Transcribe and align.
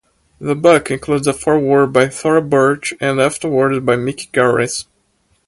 The 0.39 0.55
book 0.55 0.89
includes 0.89 1.27
a 1.27 1.33
foreword 1.33 1.93
by 1.93 2.07
Thora 2.09 2.41
Birch 2.41 2.91
and 2.99 3.21
afterword 3.21 3.85
by 3.85 3.97
Mick 3.97 4.31
Garris. 4.31 4.85